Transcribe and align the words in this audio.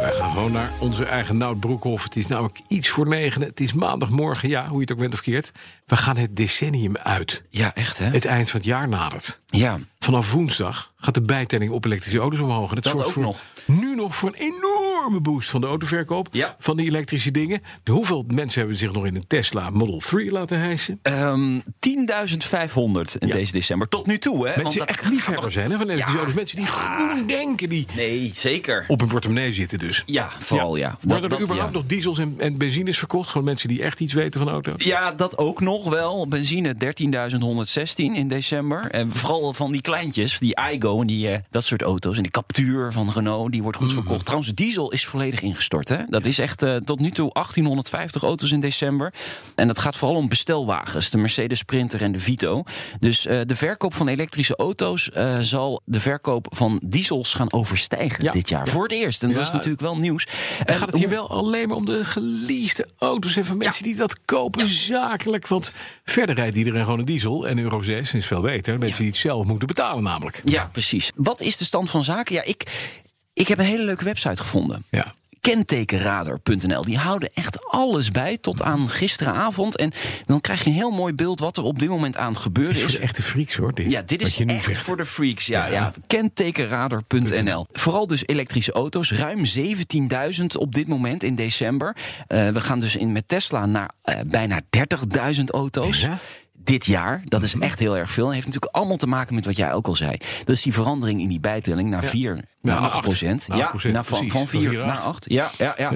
Wij 0.00 0.12
gaan 0.12 0.30
gewoon 0.32 0.52
naar 0.52 0.70
onze 0.78 1.04
eigen 1.04 1.36
Nout 1.36 1.60
Broekhoff. 1.60 2.04
Het 2.04 2.16
is 2.16 2.26
namelijk 2.26 2.58
iets 2.68 2.88
voor 2.88 3.08
negen. 3.08 3.42
Het 3.42 3.60
is 3.60 3.72
maandagmorgen, 3.72 4.48
ja, 4.48 4.66
hoe 4.66 4.74
je 4.74 4.80
het 4.80 4.92
ook 4.92 4.98
bent 4.98 5.14
of 5.14 5.20
keert. 5.20 5.52
We 5.86 5.96
gaan 5.96 6.16
het 6.16 6.36
decennium 6.36 6.96
uit. 6.96 7.42
Ja, 7.50 7.74
echt 7.74 7.98
hè? 7.98 8.04
Het 8.06 8.24
eind 8.24 8.50
van 8.50 8.60
het 8.60 8.68
jaar 8.68 8.88
nadert. 8.88 9.40
Ja. 9.46 9.78
Vanaf 9.98 10.32
woensdag 10.32 10.92
gaat 10.96 11.14
de 11.14 11.22
bijtelling 11.22 11.70
op 11.72 11.84
elektrische 11.84 12.18
auto's 12.18 12.40
omhoog. 12.40 12.68
En 12.68 12.74
dat, 12.74 12.84
Dat 12.84 12.92
zorgt 12.92 13.06
ook 13.06 13.12
voor, 13.12 13.22
nog. 13.22 13.40
nu 13.66 13.94
nog 13.94 14.16
voor 14.16 14.28
een 14.28 14.54
enorme 15.00 15.20
boost 15.20 15.50
van 15.50 15.60
de 15.60 15.66
autoverkoop. 15.66 16.28
Ja. 16.32 16.56
Van 16.58 16.76
die 16.76 16.86
elektrische 16.86 17.30
dingen. 17.30 17.62
De 17.82 17.92
hoeveel 17.92 18.24
mensen 18.34 18.60
hebben 18.60 18.78
zich 18.78 18.92
nog 18.92 19.06
in 19.06 19.14
een 19.14 19.24
Tesla 19.26 19.70
Model 19.70 19.98
3 19.98 20.30
laten 20.30 20.58
hijsen? 20.58 20.98
Ehm 21.02 21.58
10.500 21.78 23.16
in 23.18 23.28
Ja. 23.28 23.34
deze 23.34 23.52
december. 23.52 23.88
Tot 23.88 24.06
nu 24.06 24.18
toe, 24.18 24.48
hè? 24.48 24.62
Mensen 24.62 24.80
die 24.80 24.88
echt 24.88 25.08
liefhebber 25.08 25.52
zijn 25.52 25.70
hè, 25.70 25.76
van 25.76 25.88
elektrische 25.88 26.18
auto's. 26.18 26.34
Mensen 26.34 26.56
die 26.56 26.66
groen 26.66 27.26
denken, 27.26 27.68
die 27.68 27.86
Nee, 27.96 28.32
zeker. 28.34 28.84
op 28.88 29.00
hun 29.00 29.08
portemonnee 29.08 29.52
zitten 29.52 29.78
dus. 29.78 30.02
Ja, 30.06 30.28
vooral 30.38 30.76
ja. 30.76 30.98
Worden 31.02 31.30
er 31.30 31.42
überhaupt 31.42 31.72
nog 31.72 31.86
diesels 31.86 32.18
en, 32.18 32.34
en 32.38 32.56
benzines 32.56 32.98
verkocht? 32.98 33.28
Gewoon 33.30 33.46
mensen 33.46 33.68
die 33.68 33.82
echt 33.82 34.00
iets 34.00 34.12
weten 34.12 34.40
van 34.40 34.48
auto's? 34.48 34.84
Ja, 34.84 35.12
dat 35.12 35.38
ook 35.38 35.60
nog 35.60 35.88
wel. 35.88 36.28
Benzine 36.28 36.74
13.116 36.74 37.94
in 37.96 38.28
december. 38.28 38.90
En 38.90 39.12
vooral 39.14 39.54
van 39.54 39.72
die 39.72 39.80
kleintjes, 39.80 40.38
die 40.38 40.58
iGo 40.72 41.00
en 41.00 41.06
die, 41.06 41.28
eh, 41.30 41.38
dat 41.50 41.64
soort 41.64 41.82
auto's. 41.82 42.16
En 42.16 42.22
die 42.22 42.30
Captur 42.32 42.92
van 42.92 43.10
Renault, 43.10 43.52
die 43.52 43.62
wordt 43.62 43.78
goed 43.78 43.92
verkocht. 43.92 44.24
Trouwens, 44.24 44.54
diesel 44.54 44.89
is 44.92 45.06
volledig 45.06 45.40
ingestort. 45.42 45.88
Hè? 45.88 45.96
Dat 46.08 46.26
is 46.26 46.38
echt 46.38 46.62
eh, 46.62 46.76
tot 46.76 47.00
nu 47.00 47.10
toe 47.10 47.30
1850 47.32 48.22
auto's 48.22 48.52
in 48.52 48.60
december. 48.60 49.12
En 49.54 49.66
dat 49.66 49.78
gaat 49.78 49.96
vooral 49.96 50.16
om 50.16 50.28
bestelwagens. 50.28 51.10
De 51.10 51.18
Mercedes 51.18 51.58
Sprinter 51.58 52.02
en 52.02 52.12
de 52.12 52.20
Vito. 52.20 52.62
Dus 53.00 53.26
eh, 53.26 53.40
de 53.46 53.56
verkoop 53.56 53.94
van 53.94 54.08
elektrische 54.08 54.56
auto's 54.56 55.10
eh, 55.10 55.38
zal 55.40 55.82
de 55.84 56.00
verkoop 56.00 56.46
van 56.50 56.80
diesels 56.84 57.34
gaan 57.34 57.52
overstijgen 57.52 58.24
Ja. 58.24 58.32
dit 58.32 58.48
jaar. 58.48 58.68
Voor 58.68 58.82
het 58.82 58.92
eerst. 58.92 59.22
En 59.22 59.32
dat 59.32 59.42
is 59.44 59.52
natuurlijk 59.52 59.80
wel 59.80 59.96
nieuws. 59.98 60.26
En 60.64 60.74
gaat 60.74 60.86
het 60.88 60.96
hier 60.96 61.08
wel 61.08 61.30
alleen 61.30 61.68
maar 61.68 61.76
om 61.76 61.84
de 61.84 62.04
geleasede 62.04 62.88
auto's 62.98 63.36
en 63.36 63.44
van 63.44 63.56
mensen 63.56 63.82
die 63.84 63.96
dat 63.96 64.24
kopen 64.24 64.68
zakelijk? 64.68 65.46
Want 65.48 65.72
verder 66.04 66.34
rijdt 66.34 66.56
iedereen 66.56 66.84
gewoon 66.84 66.98
een 66.98 67.04
diesel 67.04 67.48
en 67.48 67.58
Euro 67.58 67.82
6 67.82 68.14
is 68.14 68.26
veel 68.26 68.40
beter. 68.40 68.78
Mensen 68.78 68.98
die 68.98 69.08
het 69.10 69.16
zelf 69.20 69.46
moeten 69.46 69.66
betalen 69.68 70.02
namelijk. 70.02 70.42
Ja, 70.44 70.68
precies. 70.72 71.10
Wat 71.14 71.40
is 71.40 71.56
de 71.56 71.64
stand 71.64 71.90
van 71.90 72.04
zaken? 72.04 72.34
Ja, 72.34 72.42
ik, 72.42 72.62
ik 73.40 73.48
heb 73.48 73.58
een 73.58 73.64
hele 73.64 73.84
leuke 73.84 74.04
website 74.04 74.42
gevonden. 74.42 74.84
Ja. 74.90 75.14
Kentekenradar.nl. 75.40 76.82
Die 76.82 76.98
houden 76.98 77.30
echt 77.34 77.58
alles 77.70 78.10
bij 78.10 78.38
tot 78.38 78.62
aan 78.62 78.88
gisteravond. 78.90 79.76
En 79.76 79.92
dan 80.26 80.40
krijg 80.40 80.62
je 80.64 80.70
een 80.70 80.76
heel 80.76 80.90
mooi 80.90 81.12
beeld 81.14 81.40
wat 81.40 81.56
er 81.56 81.62
op 81.62 81.78
dit 81.78 81.88
moment 81.88 82.16
aan 82.16 82.32
het 82.32 82.40
gebeuren 82.40 82.74
Dit 82.74 82.82
is 82.84 82.90
voor 82.90 82.98
de 83.00 83.06
echte 83.06 83.22
freaks 83.22 83.56
hoor. 83.56 83.74
Dit, 83.74 83.90
Ja, 83.90 84.02
dit 84.02 84.20
is 84.20 84.34
je 84.34 84.44
echt 84.44 84.64
zegt. 84.64 84.78
voor 84.78 84.96
de 84.96 85.04
freaks. 85.04 85.46
Ja, 85.46 85.66
Ja. 85.66 85.72
ja. 85.72 85.92
Kentekenradar.nl. 86.06 87.66
Vooral 87.72 88.06
dus 88.06 88.26
elektrische 88.26 88.72
auto's. 88.72 89.12
Ruim 89.12 89.44
17.000 90.40 90.44
op 90.58 90.74
dit 90.74 90.86
moment 90.88 91.22
in 91.22 91.34
december. 91.34 91.96
Eh, 92.26 92.48
we 92.48 92.60
gaan 92.60 92.78
dus 92.80 92.96
in 92.96 93.12
met 93.12 93.28
Tesla 93.28 93.66
naar 93.66 93.90
eh, 94.02 94.16
bijna 94.26 94.60
30.000 95.36 95.44
auto's. 95.50 96.00
Ja. 96.00 96.18
Dit 96.64 96.86
jaar, 96.86 97.22
dat 97.24 97.42
is 97.42 97.54
echt 97.58 97.78
heel 97.78 97.96
erg 97.96 98.10
veel. 98.10 98.26
En 98.26 98.32
heeft 98.32 98.46
natuurlijk 98.46 98.74
allemaal 98.74 98.96
te 98.96 99.06
maken 99.06 99.34
met 99.34 99.44
wat 99.44 99.56
jij 99.56 99.72
ook 99.72 99.86
al 99.86 99.94
zei. 99.94 100.16
Dat 100.44 100.56
is 100.56 100.62
die 100.62 100.72
verandering 100.72 101.20
in 101.20 101.28
die 101.28 101.40
bijtelling 101.40 101.90
naar 101.90 102.04
4 102.04 102.34
naar 102.62 102.74
naar 102.74 102.84
8 102.84 102.94
acht. 102.94 103.02
procent. 103.02 103.46
Ja, 103.48 103.54
8 103.54 103.68
procent, 103.70 103.94
naar 103.94 104.04
van, 104.04 104.18
precies. 104.18 104.32
van 104.32 104.46
Van 104.48 104.60
4 104.60 104.68
vier 104.68 104.78
naar 104.78 104.86
naar 104.86 104.96
acht. 104.96 105.06
8. 105.06 105.24
Ja, 105.30 105.50
ja, 105.58 105.74
ja, 105.78 105.90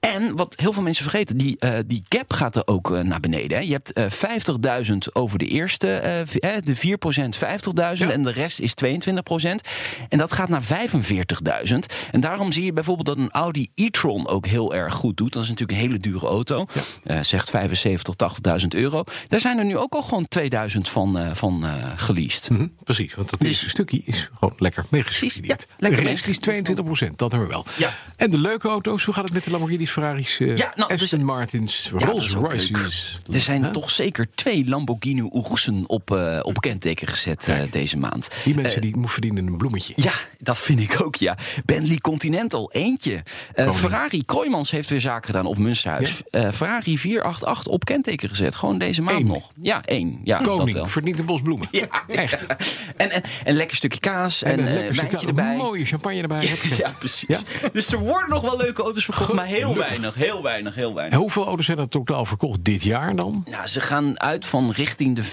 En 0.00 0.36
wat 0.36 0.54
heel 0.56 0.72
veel 0.72 0.82
mensen 0.82 1.02
vergeten, 1.02 1.36
die, 1.36 1.56
eh, 1.58 1.72
die 1.86 2.02
gap 2.08 2.32
gaat 2.32 2.56
er 2.56 2.66
ook 2.66 2.94
eh, 2.96 3.00
naar 3.02 3.20
beneden. 3.20 3.58
Hè. 3.58 3.64
Je 3.64 3.72
hebt 3.72 3.92
eh 3.92 4.04
50.000 4.10 5.12
over 5.12 5.38
de 5.38 5.46
eerste, 5.46 6.24
de 6.64 6.76
4 6.76 6.98
procent 6.98 7.36
50.000 7.36 8.08
Ja. 8.08 8.14
en 8.14 8.22
de 8.22 8.30
rest 8.30 8.60
is 8.60 8.74
22 8.74 9.22
procent. 9.22 9.62
En 10.08 10.18
dat 10.18 10.32
gaat 10.32 10.48
naar 10.48 10.62
45.000. 10.62 11.86
En 12.10 12.20
daarom 12.20 12.52
zie 12.52 12.64
je 12.64 12.72
bijvoorbeeld 12.72 13.06
dat 13.06 13.16
een 13.16 13.30
Audi 13.30 13.68
e-tron 13.74 14.28
ook 14.28 14.46
heel 14.46 14.74
erg 14.74 14.94
goed 14.94 15.16
doet. 15.16 15.32
Dat 15.32 15.42
is 15.42 15.48
natuurlijk 15.48 15.78
een 15.78 15.84
hele 15.84 15.98
dure 16.00 16.26
auto. 16.26 16.66
Zegt 17.20 17.50
75 17.50 18.14
tot 18.14 18.18
80.000 18.62 18.68
euro. 18.68 19.04
Daar 19.28 19.40
zijn 19.40 19.58
er 19.58 19.64
nu 19.64 19.76
ook 19.76 19.94
al 19.94 20.02
gewoon 20.10 20.28
2000 20.28 20.88
van, 20.88 21.18
eh, 21.18 21.34
van 21.34 21.64
eh 21.66 21.74
geleased. 21.96 22.50
Mhm, 22.50 22.66
precies, 22.84 23.14
want 23.14 23.30
dat 23.30 23.38
Dus- 23.38 23.48
eerste 23.48 23.68
stukje 23.68 24.02
is 24.04 24.30
gewoon 24.38 24.54
lekker 24.56 24.84
meegesubsidieerd. 24.90 25.66
Ja, 25.68 25.74
lekker 25.78 26.02
de 26.02 26.08
rest 26.08 26.26
is 26.26 26.38
22 26.38 26.84
procent, 26.84 27.18
dat 27.18 27.30
hebben 27.30 27.48
we 27.48 27.54
wel. 27.54 27.64
Ja. 27.78 27.94
En 28.16 28.30
de 28.30 28.38
leuke 28.38 28.68
auto's, 28.68 29.04
hoe 29.04 29.14
gaat 29.14 29.24
het 29.24 29.32
met 29.32 29.44
de 29.44 29.50
Lamborghinis, 29.50 29.90
Ferraris, 29.90 30.40
eh, 30.40 30.56
Ja, 30.56 30.72
nou, 30.74 30.90
dus- 30.90 31.02
Aston 31.02 31.24
Martins, 31.24 31.90
Ja, 31.98 32.06
Rolls 32.06 32.24
is 32.24 32.32
Royces? 32.32 33.20
Er 33.32 33.40
zijn 33.40 33.62
Huh? 33.62 33.70
toch 33.72 33.90
zeker 33.90 34.26
twee 34.34 34.68
Lamborghini 34.68 35.28
Ursen 35.32 35.84
op, 35.86 36.10
op 36.42 36.60
kenteken 36.60 37.08
gezet 37.08 37.48
deze 37.70 37.96
maand. 37.96 38.28
Die 38.44 38.54
mensen 38.54 38.80
die 38.80 38.94
verdienen 39.02 39.46
een 39.46 39.56
bloemetje. 39.56 39.92
Ja, 39.96 40.12
dat 40.38 40.58
vind 40.58 40.80
ik 40.80 41.02
ook, 41.02 41.16
ja. 41.16 41.36
Bentley 41.64 41.96
Continental, 41.98 42.72
eentje. 42.72 43.22
Ferrari 43.72 44.24
Kroijmans 44.24 44.70
heeft 44.70 44.88
weer 44.88 45.00
zaken 45.00 45.26
gedaan, 45.26 45.46
of 45.46 45.58
Münsterhuis. 45.58 46.22
Eh, 46.30 46.50
Ferrari 46.52 46.98
488 46.98 47.72
op 47.72 47.84
kenteken 47.84 48.28
gezet, 48.28 48.54
gewoon 48.56 48.78
deze 48.78 49.02
maand 49.02 49.18
Eén. 49.20 49.26
nog. 49.26 49.50
Ja, 49.60 49.84
één. 49.84 49.99
Ja, 50.24 50.38
dat. 50.38 50.46
Koning 50.46 50.90
verdient 50.90 51.18
een 51.18 51.24
bos 51.26 51.40
bloemen. 51.42 51.68
Ja, 51.80 51.86
Echt. 52.06 52.46
En, 52.96 53.10
en 53.10 53.22
een 53.44 53.54
lekker 53.54 53.76
stukje 53.76 54.00
kaas 54.00 54.42
en, 54.42 54.52
een 54.52 54.66
eh, 54.66 54.72
lekker 54.74 54.94
wijntje 54.94 55.06
stukje- 55.06 55.26
erbij. 55.26 55.56
mooie 55.56 55.84
champagne 55.84 56.20
erbij. 56.22 56.58
Ja, 56.78 56.90
precies. 56.98 57.44
Dus 57.72 57.92
er 57.92 57.98
worden 57.98 58.28
nog 58.30 58.42
wel 58.42 58.56
leuke 58.56 58.82
auto's 58.82 59.04
verkocht, 59.04 59.32
maar 59.32 59.46
heel 59.46 59.76
weinig, 59.76 60.14
heel 60.14 60.42
weinig, 60.42 60.74
heel 60.74 60.94
weinig. 60.94 61.14
En 61.14 61.20
hoeveel 61.20 61.46
auto's 61.46 61.66
zijn 61.66 61.78
er 61.78 61.88
totaal 61.88 62.24
verkocht 62.24 62.64
dit 62.64 62.82
jaar 62.82 63.16
dan? 63.16 63.44
Nou, 63.50 63.66
ze 63.66 63.80
gaan 63.80 64.20
uit 64.20 64.44
van 64.44 64.70
richting 64.70 65.16
de 65.16 65.22
440.000. 65.24 65.30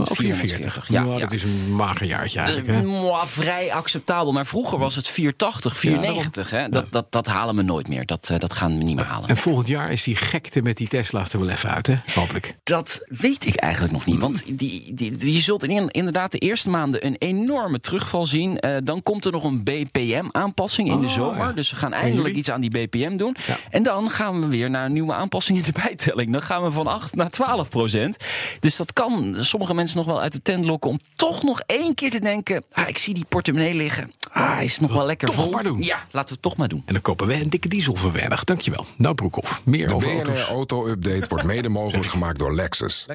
Of 0.00 0.16
440. 0.16 0.88
Ja, 0.88 1.02
nou, 1.02 1.20
dat 1.20 1.32
is 1.32 1.42
een 1.42 1.74
mager 1.74 2.06
jaartje 2.06 2.38
eigenlijk. 2.38 2.84
Eh, 2.84 3.24
vrij 3.24 3.72
acceptabel. 3.72 4.32
Maar 4.32 4.46
vroeger 4.46 4.78
was 4.78 4.94
het 4.94 5.08
480, 5.08 5.76
490. 5.76 6.50
hè? 6.50 6.68
Dat, 6.68 6.92
dat, 6.92 7.12
dat 7.12 7.26
halen 7.26 7.56
we 7.56 7.62
nooit 7.62 7.88
meer. 7.88 8.06
Dat, 8.06 8.30
eh, 8.30 8.38
dat 8.38 8.52
gaan 8.52 8.78
we 8.78 8.84
niet 8.84 8.96
meer 8.96 9.04
halen. 9.04 9.28
En 9.28 9.36
volgend 9.36 9.68
jaar 9.68 9.92
is 9.92 10.02
die 10.02 10.16
gekte 10.16 10.62
met 10.62 10.76
die 10.76 10.88
Tesla's 10.88 11.32
er 11.32 11.40
wel 11.40 11.48
even 11.48 11.70
uit, 11.70 11.86
hè? 11.86 11.94
Hopelijk. 12.14 12.56
Dat 12.62 13.00
weet 13.08 13.35
ik 13.44 13.54
eigenlijk 13.56 13.92
nog 13.92 14.04
niet. 14.06 14.20
Want 14.20 14.42
die, 14.46 14.56
die, 14.94 15.16
die- 15.16 15.32
je 15.32 15.40
zult 15.40 15.64
in, 15.64 15.88
inderdaad 15.90 16.32
de 16.32 16.38
eerste 16.38 16.70
maanden 16.70 17.06
een 17.06 17.16
enorme 17.18 17.80
terugval 17.80 18.26
zien. 18.26 18.58
Eh, 18.58 18.76
dan 18.84 19.02
komt 19.02 19.24
er 19.24 19.32
nog 19.32 19.44
een 19.44 19.62
BPM-aanpassing 19.62 20.88
in 20.90 21.00
de 21.00 21.06
Oh, 21.06 21.12
zomer. 21.12 21.46
ja. 21.46 21.52
Dus 21.52 21.70
we 21.70 21.76
gaan 21.76 21.92
eindelijk 21.92 22.34
iets 22.34 22.50
aan 22.50 22.60
die 22.60 22.70
BPM 22.70 23.16
doen. 23.16 23.36
Ja. 23.46 23.56
En 23.70 23.82
dan 23.82 24.10
gaan 24.10 24.40
we 24.40 24.46
weer 24.46 24.70
naar 24.70 24.84
een 24.84 24.92
nieuwe 24.92 25.12
aanpassing 25.12 25.58
in 25.58 25.64
de 25.64 25.72
bijtelling. 25.82 26.32
Dan 26.32 26.42
gaan 26.42 26.62
we 26.62 26.70
van 26.70 26.86
8 26.86 27.14
naar 27.14 27.30
12 27.30 27.68
procent. 27.68 28.16
Dus 28.60 28.76
dat 28.76 28.92
kan 28.92 29.36
sommige 29.40 29.74
mensen 29.74 29.96
nog 29.96 30.06
wel 30.06 30.20
uit 30.20 30.32
de 30.32 30.42
tent 30.42 30.64
lokken... 30.64 30.90
om 30.90 30.98
toch 31.16 31.42
nog 31.42 31.60
één 31.66 31.94
keer 31.94 32.10
te 32.10 32.20
denken... 32.20 32.64
Ah, 32.72 32.88
ik 32.88 32.98
zie 32.98 33.14
die 33.14 33.24
portemonnee 33.28 33.74
liggen. 33.74 34.12
Ah, 34.32 34.62
is 34.62 34.78
nog 34.80 34.92
wel 34.92 35.06
lekker 35.06 35.28
toch 35.28 35.36
vol. 35.36 35.50
maar 35.50 35.62
doen. 35.62 35.82
Ja, 35.82 35.96
laten 36.10 36.28
we 36.28 36.32
het 36.32 36.42
toch 36.42 36.56
maar 36.56 36.68
doen. 36.68 36.82
En 36.86 36.92
dan 36.92 37.02
kopen 37.02 37.26
we 37.26 37.34
een 37.34 37.50
dikke 37.50 37.68
diesel 37.68 37.94
voor 37.94 38.12
weinig. 38.12 38.44
Dankjewel. 38.44 38.86
Nou, 38.96 39.14
Broekhoff. 39.14 39.60
Meer 39.64 39.88
De 39.88 39.94
over 39.94 40.08
BNR 40.08 40.16
auto's. 40.26 40.48
Auto 40.48 40.86
Update 40.86 41.26
wordt 41.28 41.44
mede 41.44 41.68
mogelijk 41.68 42.06
gemaakt 42.08 42.38
door 42.38 42.54
Lexus. 42.54 43.06